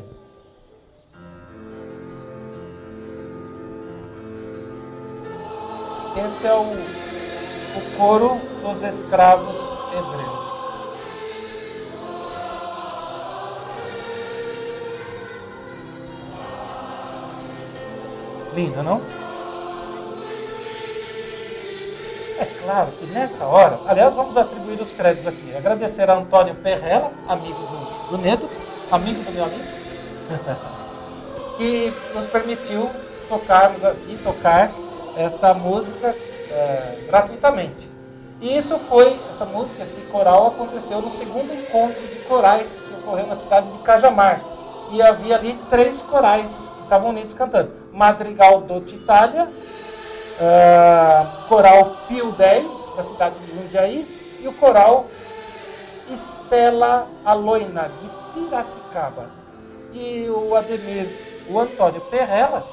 Esse 6.25 6.47
é 6.47 6.55
o, 6.55 6.63
o 6.63 7.97
coro 7.97 8.41
dos 8.63 8.83
escravos 8.83 9.57
hebreus. 9.93 10.51
Linda, 18.55 18.83
não? 18.83 19.20
É 22.41 22.47
claro 22.47 22.91
que 22.93 23.05
nessa 23.05 23.45
hora, 23.45 23.79
aliás, 23.87 24.15
vamos 24.15 24.35
atribuir 24.35 24.81
os 24.81 24.91
créditos 24.93 25.27
aqui. 25.27 25.55
Agradecer 25.55 26.09
a 26.09 26.15
Antônio 26.15 26.55
Perrella, 26.55 27.13
amigo 27.29 27.59
do, 27.59 28.17
do 28.17 28.19
Neto, 28.19 28.49
amigo 28.91 29.23
do 29.23 29.31
meu 29.31 29.45
amigo, 29.45 29.65
que 31.59 31.93
nos 32.15 32.25
permitiu 32.25 32.89
tocarmos 33.29 33.85
aqui, 33.85 34.19
tocar 34.25 34.71
esta 35.19 35.53
música 35.53 36.17
é, 36.51 37.05
gratuitamente. 37.09 37.87
E 38.41 38.57
isso 38.57 38.79
foi, 38.79 39.21
essa 39.31 39.45
música, 39.45 39.83
esse 39.83 40.01
coral 40.03 40.47
aconteceu 40.47 41.03
no 41.03 41.11
segundo 41.11 41.53
encontro 41.53 42.01
de 42.09 42.21
corais 42.21 42.75
que 42.75 42.95
ocorreu 42.95 43.27
na 43.27 43.35
cidade 43.35 43.71
de 43.71 43.77
Cajamar. 43.81 44.41
E 44.91 45.03
havia 45.03 45.37
ali 45.37 45.59
três 45.69 46.01
corais 46.01 46.73
que 46.77 46.83
estavam 46.85 47.11
unidos 47.11 47.35
cantando. 47.35 47.71
Madrigal 47.93 48.63
do 48.63 48.79
Itália, 48.79 49.47
uh, 50.41 51.49
Coral 51.49 51.97
Pio 52.09 52.33
10, 52.33 52.95
da 52.97 53.03
cidade 53.03 53.39
de 53.41 53.55
Jundiaí, 53.55 54.39
e 54.41 54.49
o 54.49 54.53
Coral 54.55 55.07
Estela 56.11 57.07
Aloina, 57.25 57.91
de 58.01 58.09
Piracicaba. 58.35 59.31
E 59.93 60.29
o 60.29 60.55
Ademir, 60.57 61.09
o 61.49 61.59
Antônio 61.59 62.01
Perrella, 62.03 62.65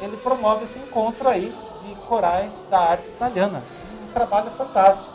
ele 0.00 0.16
promove 0.18 0.64
esse 0.64 0.78
encontro 0.78 1.28
aí 1.28 1.54
de 1.82 1.94
corais 2.02 2.66
da 2.70 2.78
arte 2.78 3.08
italiana. 3.08 3.62
Um 4.08 4.12
trabalho 4.12 4.50
fantástico. 4.52 5.12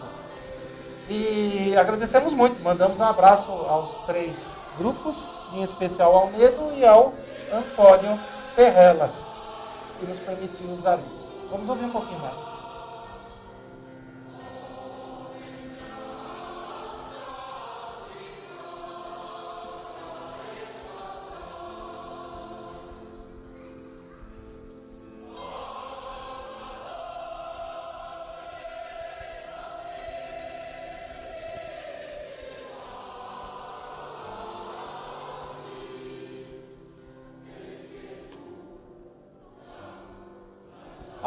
E 1.07 1.75
agradecemos 1.75 2.33
muito, 2.33 2.61
mandamos 2.61 2.99
um 2.99 3.03
abraço 3.03 3.51
aos 3.51 3.97
três 4.05 4.59
grupos, 4.77 5.35
em 5.53 5.63
especial 5.63 6.15
ao 6.15 6.27
Medo 6.27 6.71
e 6.75 6.85
ao 6.85 7.13
Antônio 7.51 8.19
Perrella, 8.55 9.11
que 9.99 10.05
nos 10.05 10.19
permitiu 10.19 10.69
usar 10.71 10.99
isso. 11.11 11.28
Vamos 11.49 11.67
ouvir 11.67 11.85
um 11.85 11.91
pouquinho 11.91 12.19
mais. 12.19 12.58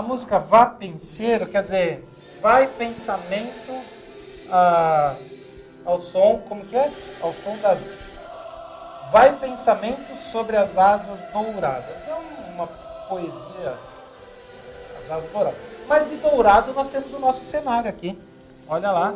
A 0.03 0.05
música 0.05 0.39
Vá 0.39 0.67
Penseiro, 0.67 1.47
quer 1.47 1.63
dizer, 1.63 2.05
vai 2.41 2.67
pensamento 2.67 3.73
ah, 4.51 5.17
ao 5.85 5.97
som, 5.97 6.43
como 6.49 6.67
que 6.67 6.77
é? 6.77 6.93
Ao 7.21 7.33
som 7.33 7.57
das. 7.59 8.05
Vai 9.13 9.39
pensamento 9.39 10.17
sobre 10.17 10.57
as 10.57 10.77
asas 10.77 11.23
douradas. 11.33 12.09
É 12.09 12.15
uma 12.53 12.67
poesia, 13.09 13.77
as 15.01 15.11
asas 15.11 15.31
douradas. 15.31 15.59
Mas 15.87 16.09
de 16.09 16.17
dourado 16.17 16.73
nós 16.73 16.89
temos 16.89 17.15
o 17.15 17.19
nosso 17.19 17.45
cenário 17.45 17.89
aqui. 17.89 18.19
Olha 18.69 18.91
lá. 18.91 19.15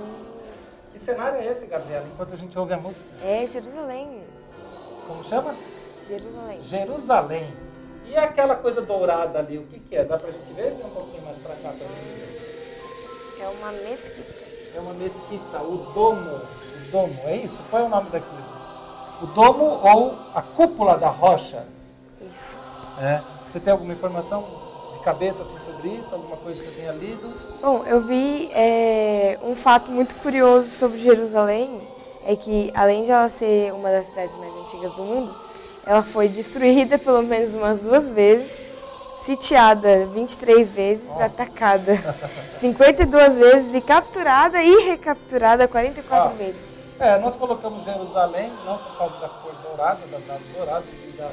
Que 0.93 0.99
cenário 0.99 1.39
é 1.39 1.47
esse, 1.47 1.67
Gabriela, 1.67 2.07
enquanto 2.13 2.33
a 2.33 2.37
gente 2.37 2.59
ouve 2.59 2.73
a 2.73 2.79
música? 2.79 3.07
É 3.23 3.47
Jerusalém. 3.47 4.23
Como 5.07 5.25
chama? 5.25 5.55
Jerusalém. 6.09 6.63
Jerusalém. 6.63 7.66
E 8.09 8.17
aquela 8.17 8.57
coisa 8.57 8.81
dourada 8.81 9.39
ali, 9.39 9.59
o 9.59 9.67
que, 9.67 9.81
que 9.81 9.97
é? 9.97 10.05
Dá 10.05 10.17
pra 10.17 10.31
gente 10.31 10.53
ver? 10.53 10.75
Vem 10.75 10.87
um 10.87 10.91
pouquinho 10.91 11.25
mais 11.25 11.39
pra 11.39 11.55
cá 11.57 11.71
pra 11.71 11.87
gente 11.87 12.19
ver. 12.19 13.37
É 13.41 13.49
uma 13.49 13.73
mesquita. 13.73 14.45
É 14.75 14.81
uma 14.81 14.95
mesquita, 14.95 15.63
o 15.63 15.77
domo. 15.93 16.31
O 16.31 16.91
domo, 16.91 17.21
é 17.25 17.37
isso? 17.37 17.63
Qual 17.71 17.83
é 17.83 17.87
o 17.87 17.89
nome 17.89 18.11
daquilo? 18.11 18.45
O 19.23 19.27
domo 19.27 19.81
ou 19.83 20.15
a 20.35 20.43
cúpula 20.43 20.97
da 20.97 21.09
rocha? 21.09 21.65
Isso. 22.21 22.57
É. 23.01 23.21
Você 23.47 23.61
tem 23.61 23.73
alguma 23.73 23.93
informação 23.93 24.45
de 24.93 24.99
cabeça 25.01 25.43
assim, 25.43 25.59
sobre 25.61 25.89
isso? 25.89 26.15
Alguma 26.15 26.37
coisa 26.37 26.61
que 26.61 26.69
você 26.69 26.75
tenha 26.75 26.93
lido? 26.93 27.33
Bom, 27.61 27.85
eu 27.87 28.01
vi 28.01 28.51
é, 28.53 29.39
um 29.43 29.55
fato 29.55 29.91
muito 29.91 30.15
curioso 30.17 30.69
sobre 30.69 30.99
Jerusalém, 30.99 31.81
é 32.25 32.37
que 32.37 32.71
além 32.75 33.05
de 33.05 33.11
ela 33.11 33.29
ser 33.31 33.73
uma 33.73 33.91
das 33.91 34.07
cidades 34.07 34.37
mais 34.37 34.53
antigas 34.55 34.93
do 34.95 35.03
mundo, 35.03 35.46
ela 35.87 36.03
foi 36.03 36.29
destruída 36.29 36.99
pelo 36.99 37.23
menos 37.23 37.55
umas 37.55 37.81
duas 37.81 38.11
vezes, 38.11 38.51
sitiada 39.25 40.07
23 40.07 40.69
vezes, 40.71 41.05
Nossa. 41.07 41.27
atacada 41.27 42.17
52 42.59 43.37
vezes 43.37 43.75
e 43.75 43.81
capturada 43.81 44.63
e 44.63 44.89
recapturada 44.89 45.69
44 45.69 46.29
ah, 46.29 46.35
vezes. 46.35 46.61
É, 46.99 47.19
nós 47.19 47.37
colocamos 47.37 47.85
Jerusalém 47.85 48.53
não 48.65 48.79
por 48.79 48.99
causa 48.99 49.19
da 49.19 49.29
cor 49.29 49.55
dourada, 49.63 50.07
das 50.07 50.29
asas 50.29 50.49
douradas 50.57 50.89
e 51.07 51.13
da, 51.13 51.29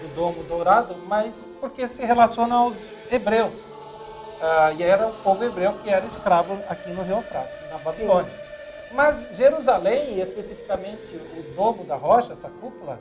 do 0.00 0.14
domo 0.14 0.42
dourado, 0.44 0.96
mas 1.06 1.48
porque 1.60 1.88
se 1.88 2.04
relaciona 2.04 2.56
aos 2.56 2.98
hebreus. 3.10 3.54
Uh, 3.54 4.72
e 4.78 4.82
era 4.82 5.06
o 5.06 5.12
povo 5.22 5.44
hebreu 5.44 5.74
que 5.82 5.90
era 5.90 6.06
escravo 6.06 6.58
aqui 6.66 6.88
no 6.90 7.02
Rio 7.02 7.16
Eufrates, 7.16 7.60
na 7.70 7.76
Babilônia. 7.78 8.30
Sim. 8.30 8.94
Mas 8.94 9.28
Jerusalém, 9.36 10.14
e 10.14 10.20
especificamente 10.20 11.14
o 11.14 11.54
domo 11.54 11.84
da 11.84 11.94
rocha, 11.94 12.32
essa 12.32 12.48
cúpula, 12.48 12.98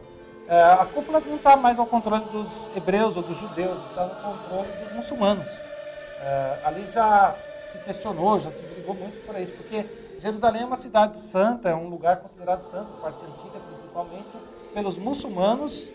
uh, 0.50 0.82
a 0.82 0.86
cúpula 0.86 1.22
não 1.22 1.36
está 1.36 1.56
mais 1.56 1.80
ao 1.80 1.86
controle 1.86 2.26
dos 2.26 2.70
hebreus 2.76 3.16
ou 3.16 3.24
dos 3.24 3.38
judeus, 3.38 3.80
está 3.86 4.06
no 4.06 4.16
controle 4.16 4.72
dos 4.84 4.92
muçulmanos. 4.94 5.50
Uh, 5.50 6.66
ali 6.66 6.92
já 6.92 7.36
se 7.68 7.78
questionou, 7.80 8.40
já 8.40 8.52
se 8.52 8.62
brigou 8.64 8.96
muito 8.96 9.26
por 9.26 9.40
isso, 9.40 9.54
porque 9.54 9.86
Jerusalém 10.20 10.64
é 10.64 10.66
uma 10.66 10.76
cidade 10.76 11.18
santa, 11.18 11.70
é 11.70 11.76
um 11.76 11.88
lugar 11.88 12.18
considerado 12.18 12.62
santo, 12.62 12.92
parte 13.02 13.24
antiga 13.24 13.60
principalmente, 13.68 14.36
pelos 14.74 14.98
muçulmanos, 14.98 15.94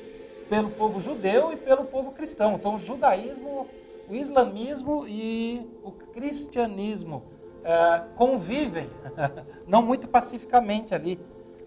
pelo 0.48 0.70
povo 0.70 1.00
judeu 1.00 1.52
e 1.52 1.56
pelo 1.56 1.84
povo 1.84 2.12
cristão. 2.12 2.54
Então, 2.54 2.76
o 2.76 2.78
judaísmo, 2.78 3.66
o 4.08 4.14
islamismo 4.14 5.06
e 5.06 5.68
o 5.82 5.90
cristianismo 5.90 7.22
é, 7.64 8.02
convivem, 8.16 8.88
não 9.66 9.82
muito 9.82 10.08
pacificamente 10.08 10.94
ali, 10.94 11.18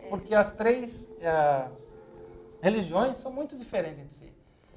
porque 0.09 0.33
as 0.33 0.51
três 0.51 1.13
é, 1.21 1.65
religiões 2.61 3.17
são 3.17 3.31
muito 3.31 3.55
diferentes 3.55 4.03
de 4.03 4.11
si. 4.11 4.33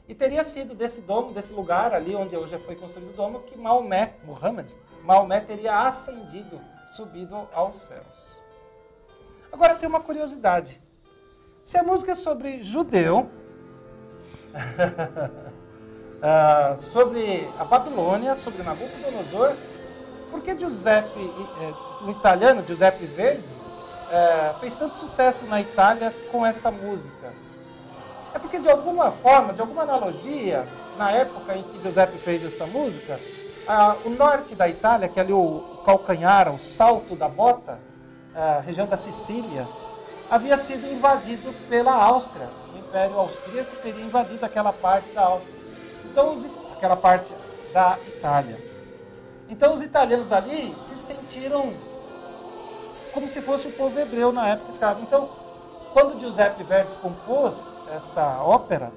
E 0.08 0.14
teria 0.14 0.42
sido 0.42 0.74
desse 0.74 1.02
domo, 1.02 1.32
desse 1.32 1.52
lugar 1.52 1.94
ali 1.94 2.16
onde 2.16 2.36
hoje 2.36 2.58
foi 2.58 2.74
construído 2.74 3.10
o 3.10 3.12
domo, 3.12 3.40
que 3.40 3.56
Maomé, 3.56 4.14
Muhammad, 4.24 4.68
Maomé 5.04 5.40
teria 5.40 5.86
ascendido, 5.86 6.60
subido 6.88 7.48
aos 7.52 7.76
céus. 7.76 8.40
Agora 9.52 9.76
tem 9.76 9.88
uma 9.88 10.00
curiosidade. 10.00 10.80
Se 11.62 11.78
a 11.78 11.82
música 11.82 12.12
é 12.12 12.14
sobre 12.14 12.62
judeu, 12.62 13.30
uh, 16.22 16.76
sobre 16.78 17.48
a 17.58 17.64
Babilônia, 17.64 18.34
sobre 18.34 18.62
Nabucodonosor, 18.62 19.54
por 20.30 20.42
que 20.42 20.56
Giuseppe, 20.56 21.18
eh, 21.18 22.04
o 22.04 22.10
italiano 22.10 22.64
Giuseppe 22.64 23.04
Verdi, 23.04 23.44
eh, 24.12 24.54
fez 24.60 24.76
tanto 24.76 24.96
sucesso 24.96 25.44
na 25.44 25.60
Itália 25.60 26.14
com 26.30 26.46
esta 26.46 26.70
música? 26.70 27.32
Porque 28.50 28.64
de 28.64 28.68
alguma 28.68 29.12
forma, 29.12 29.52
de 29.52 29.60
alguma 29.60 29.82
analogia, 29.82 30.66
na 30.98 31.12
época 31.12 31.56
em 31.56 31.62
que 31.62 31.80
Giuseppe 31.80 32.18
fez 32.18 32.44
essa 32.44 32.66
música, 32.66 33.20
ah, 33.64 33.94
o 34.04 34.10
norte 34.10 34.56
da 34.56 34.68
Itália, 34.68 35.08
que 35.08 35.20
é 35.20 35.22
ali 35.22 35.32
o 35.32 35.80
calcanhar, 35.86 36.52
o 36.52 36.58
salto 36.58 37.14
da 37.14 37.28
bota, 37.28 37.78
a 38.34 38.58
região 38.58 38.88
da 38.88 38.96
Sicília, 38.96 39.68
havia 40.28 40.56
sido 40.56 40.84
invadido 40.92 41.54
pela 41.68 41.92
Áustria. 41.92 42.48
O 42.74 42.78
Império 42.78 43.20
Austríaco 43.20 43.76
teria 43.84 44.04
invadido 44.04 44.44
aquela 44.44 44.72
parte 44.72 45.12
da 45.12 45.26
Áustria. 45.26 45.54
Então, 46.06 46.32
os, 46.32 46.44
aquela 46.76 46.96
parte 46.96 47.32
da 47.72 48.00
Itália. 48.04 48.58
Então, 49.48 49.72
os 49.72 49.80
italianos 49.80 50.26
dali 50.26 50.74
se 50.82 50.98
sentiram 50.98 51.72
como 53.14 53.28
se 53.28 53.40
fosse 53.42 53.68
o 53.68 53.72
povo 53.72 53.96
hebreu 53.96 54.32
na 54.32 54.48
época 54.48 54.72
escravo. 54.72 55.02
Então, 55.02 55.30
quando 55.92 56.20
Giuseppe 56.20 56.62
Verdi 56.62 56.94
compôs 56.96 57.72
esta 57.94 58.42
ópera, 58.42 58.92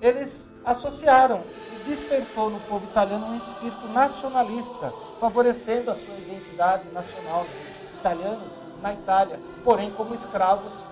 eles 0.00 0.54
associaram 0.64 1.42
e 1.72 1.84
despertou 1.84 2.50
no 2.50 2.60
povo 2.60 2.84
italiano 2.86 3.26
um 3.26 3.36
espírito 3.36 3.86
nacionalista, 3.88 4.92
favorecendo 5.18 5.90
a 5.90 5.94
sua 5.94 6.14
identidade 6.14 6.88
nacional 6.92 7.44
de 7.44 7.98
italianos 7.98 8.52
na 8.82 8.94
Itália, 8.94 9.38
porém 9.62 9.90
como 9.90 10.14
escravos 10.14 10.84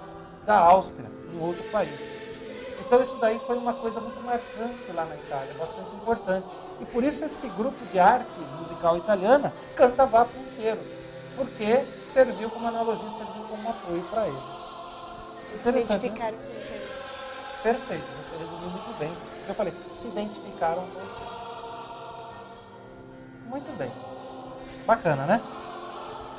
da 0.44 0.58
Áustria, 0.58 1.10
em 1.32 1.40
outro 1.40 1.64
país. 1.70 2.16
Então 2.80 3.00
isso 3.02 3.16
daí 3.16 3.38
foi 3.40 3.58
uma 3.58 3.74
coisa 3.74 4.00
muito 4.00 4.20
marcante 4.22 4.90
lá 4.92 5.04
na 5.04 5.14
Itália, 5.16 5.54
bastante 5.58 5.94
importante. 5.94 6.46
E 6.80 6.86
por 6.86 7.04
isso 7.04 7.24
esse 7.24 7.48
grupo 7.48 7.84
de 7.86 7.98
arte 7.98 8.40
musical 8.58 8.96
italiana 8.96 9.52
canta 9.76 10.06
Vá 10.06 10.24
Penseiro, 10.24 10.80
porque 11.36 11.84
serviu 12.06 12.50
como 12.50 12.66
analogia, 12.66 13.10
serviu 13.10 13.44
como 13.48 13.68
apoio 13.68 14.02
para 14.10 14.26
eles. 14.26 14.67
Interessante, 15.54 15.90
né? 15.90 16.06
Identificaram 16.06 16.37
né? 16.37 16.68
Perfeito, 17.62 18.04
você 18.22 18.37
resumiu 18.37 18.70
muito 18.70 18.98
bem. 18.98 19.16
Eu 19.48 19.54
falei, 19.54 19.74
se 19.94 20.08
identificaram 20.08 20.87
com. 20.87 21.00
Muito 23.48 23.76
bem. 23.76 23.90
Bacana, 24.87 25.26
né? 25.26 25.42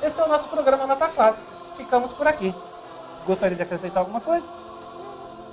Esse 0.02 0.18
é 0.20 0.24
o 0.24 0.28
nosso 0.28 0.48
programa 0.48 0.86
Nota 0.86 1.08
Clássica. 1.08 1.50
Ficamos 1.76 2.12
por 2.12 2.26
aqui. 2.26 2.54
Gostaria 3.26 3.56
de 3.56 3.62
acrescentar 3.62 3.98
alguma 3.98 4.20
coisa? 4.20 4.48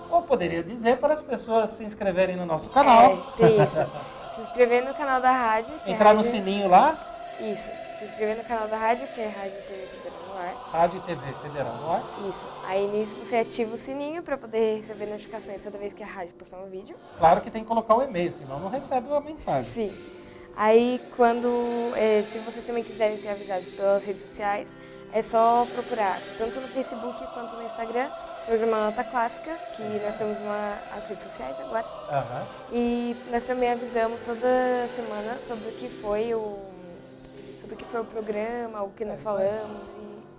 Ou 0.09 0.21
poderia 0.21 0.63
dizer 0.63 0.97
para 0.97 1.13
as 1.13 1.21
pessoas 1.21 1.71
se 1.71 1.83
inscreverem 1.83 2.37
no 2.37 2.45
nosso 2.45 2.69
canal. 2.69 3.33
É, 3.39 3.47
isso. 3.63 3.85
se 4.35 4.41
inscrever 4.41 4.85
no 4.85 4.93
canal 4.93 5.19
da 5.19 5.31
rádio. 5.31 5.73
Entrar 5.85 6.11
é 6.11 6.13
rádio... 6.13 6.17
no 6.17 6.23
sininho 6.23 6.69
lá. 6.69 6.97
Isso. 7.39 7.69
Se 7.97 8.05
inscrever 8.05 8.37
no 8.37 8.43
canal 8.43 8.67
da 8.67 8.77
rádio, 8.77 9.07
que 9.07 9.19
é 9.19 9.27
Rádio 9.27 9.59
TV 9.63 9.87
Federal 9.87 10.19
no 10.27 10.37
Ar. 10.37 10.69
Rádio 10.71 11.01
TV 11.01 11.33
Federal 11.41 11.75
no 11.77 11.91
Ar. 11.91 12.03
Isso. 12.29 12.47
Aí 12.63 12.87
nisso 12.87 13.15
você 13.15 13.37
ativa 13.37 13.73
o 13.73 13.77
sininho 13.77 14.21
para 14.21 14.37
poder 14.37 14.81
receber 14.81 15.07
notificações 15.07 15.63
toda 15.63 15.79
vez 15.79 15.93
que 15.93 16.03
a 16.03 16.05
rádio 16.05 16.33
postar 16.35 16.57
um 16.57 16.69
vídeo. 16.69 16.95
Claro 17.17 17.41
que 17.41 17.49
tem 17.49 17.63
que 17.63 17.67
colocar 17.67 17.95
o 17.95 18.03
e-mail, 18.03 18.31
senão 18.31 18.59
não 18.59 18.69
recebe 18.69 19.11
a 19.11 19.19
mensagem. 19.19 19.63
Sim. 19.63 19.97
Aí 20.55 21.01
quando, 21.15 21.91
é, 21.95 22.21
se 22.31 22.37
vocês 22.39 22.67
também 22.67 22.83
quiserem 22.83 23.19
ser 23.19 23.29
avisados 23.29 23.69
pelas 23.69 24.03
redes 24.03 24.21
sociais, 24.21 24.71
é 25.11 25.23
só 25.23 25.65
procurar 25.65 26.21
tanto 26.37 26.61
no 26.61 26.67
Facebook 26.67 27.17
quanto 27.33 27.55
no 27.55 27.63
Instagram, 27.63 28.11
programa 28.45 28.91
Nota 28.91 29.03
Clássica, 29.05 29.55
que 29.75 29.81
nós 29.81 30.15
temos 30.15 30.37
uma, 30.37 30.77
as 30.95 31.07
redes 31.07 31.23
sociais 31.23 31.59
agora. 31.59 31.85
Uhum. 32.11 32.45
E 32.73 33.17
nós 33.31 33.43
também 33.43 33.71
avisamos 33.71 34.21
toda 34.21 34.87
semana 34.87 35.39
sobre 35.39 35.69
o 35.69 35.71
que 35.71 35.89
foi 35.89 36.35
o 36.35 36.76
sobre 37.67 37.75
o 37.75 37.77
que 37.77 37.85
foi 37.85 38.01
o 38.01 38.05
programa, 38.05 38.83
o 38.83 38.91
que 38.91 39.03
nós 39.03 39.19
é 39.19 39.23
falamos 39.23 39.77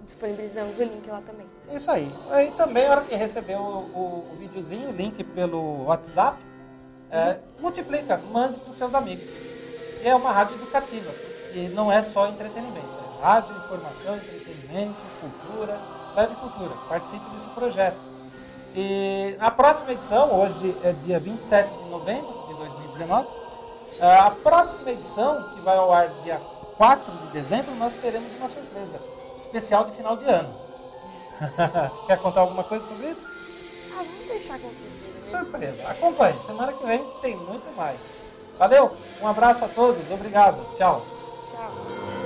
e 0.01 0.05
disponibilizamos 0.05 0.79
o 0.79 0.83
link 0.83 1.07
lá 1.09 1.21
também. 1.21 1.47
Isso 1.71 1.91
aí. 1.91 2.13
Aí 2.31 2.51
também, 2.53 2.85
na 2.87 2.93
hora 2.93 3.01
que 3.03 3.15
receber 3.15 3.57
o, 3.57 3.61
o, 3.61 4.33
o 4.33 4.37
videozinho, 4.39 4.89
o 4.89 4.93
link 4.93 5.23
pelo 5.23 5.85
WhatsApp, 5.85 6.39
é, 7.11 7.31
uhum. 7.31 7.37
multiplica, 7.61 8.17
mande 8.17 8.57
para 8.57 8.71
os 8.71 8.77
seus 8.77 8.95
amigos. 8.95 9.29
É 10.03 10.15
uma 10.15 10.33
rádio 10.33 10.57
educativa, 10.57 11.11
e 11.53 11.69
não 11.69 11.93
é 11.93 12.03
só 12.03 12.29
entretenimento. 12.29 12.87
É 13.19 13.23
rádio, 13.23 13.57
informação, 13.57 14.17
entretenimento, 14.17 14.97
cultura, 15.21 15.79
leve 16.17 16.35
cultura. 16.37 16.75
Participe 16.89 17.29
desse 17.31 17.49
projeto. 17.49 17.99
E 18.75 19.37
a 19.41 19.51
próxima 19.51 19.93
edição, 19.93 20.33
hoje 20.41 20.77
é 20.85 20.93
dia 21.05 21.19
27 21.19 21.75
de 21.75 21.85
novembro 21.91 22.47
de 22.49 22.55
2019, 22.55 23.29
é, 24.01 24.17
a 24.17 24.31
próxima 24.31 24.93
edição, 24.93 25.55
que 25.55 25.61
vai 25.63 25.77
ao 25.77 25.93
ar 25.93 26.09
dia 26.23 26.41
4 26.79 27.13
de 27.13 27.27
dezembro, 27.33 27.75
nós 27.75 27.97
teremos 27.97 28.33
uma 28.35 28.49
surpresa 28.49 29.01
especial 29.41 29.85
de 29.85 29.93
final 29.93 30.17
de 30.17 30.25
ano. 30.25 30.55
Quer 32.07 32.19
contar 32.19 32.41
alguma 32.41 32.63
coisa 32.63 32.87
sobre 32.87 33.11
isso? 33.11 33.29
Ah, 33.93 34.05
vamos 34.05 34.29
deixar 34.29 34.61
com 34.61 34.71
surpresa. 34.71 35.21
Surpresa. 35.39 35.89
Acompanhe. 35.89 36.41
Semana 36.41 36.73
que 36.73 36.87
vem 36.87 37.05
tem 37.21 37.37
muito 37.37 37.77
mais. 37.77 37.99
Valeu. 38.59 38.93
Um 39.21 39.27
abraço 39.27 39.65
a 39.65 39.69
todos. 39.69 40.09
Obrigado. 40.09 40.65
Tchau. 40.77 41.05
Tchau. 41.51 42.18